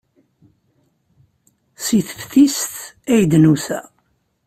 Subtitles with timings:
[1.85, 2.73] Seg teftist
[3.13, 3.79] ay d-nusa.